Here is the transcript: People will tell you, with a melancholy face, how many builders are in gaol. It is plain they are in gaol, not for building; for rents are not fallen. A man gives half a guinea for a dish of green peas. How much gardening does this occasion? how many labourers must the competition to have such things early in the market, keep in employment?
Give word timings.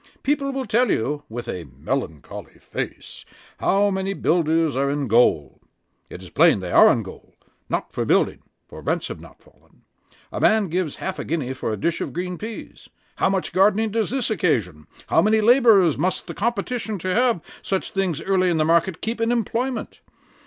People 0.23 0.51
will 0.51 0.65
tell 0.65 0.89
you, 0.89 1.21
with 1.29 1.47
a 1.47 1.67
melancholy 1.77 2.57
face, 2.57 3.23
how 3.59 3.91
many 3.91 4.15
builders 4.15 4.75
are 4.75 4.89
in 4.89 5.05
gaol. 5.07 5.61
It 6.09 6.23
is 6.23 6.31
plain 6.31 6.59
they 6.59 6.71
are 6.71 6.91
in 6.91 7.03
gaol, 7.03 7.35
not 7.69 7.93
for 7.93 8.03
building; 8.03 8.41
for 8.67 8.81
rents 8.81 9.11
are 9.11 9.13
not 9.13 9.43
fallen. 9.43 9.83
A 10.31 10.41
man 10.41 10.69
gives 10.69 10.95
half 10.95 11.19
a 11.19 11.23
guinea 11.23 11.53
for 11.53 11.71
a 11.71 11.77
dish 11.77 12.01
of 12.01 12.13
green 12.13 12.39
peas. 12.39 12.89
How 13.17 13.29
much 13.29 13.51
gardening 13.53 13.91
does 13.91 14.09
this 14.09 14.31
occasion? 14.31 14.87
how 15.09 15.21
many 15.21 15.39
labourers 15.39 15.99
must 15.99 16.25
the 16.25 16.33
competition 16.33 16.97
to 16.97 17.13
have 17.13 17.43
such 17.61 17.91
things 17.91 18.21
early 18.23 18.49
in 18.49 18.57
the 18.57 18.65
market, 18.65 19.01
keep 19.01 19.21
in 19.21 19.31
employment? 19.31 20.01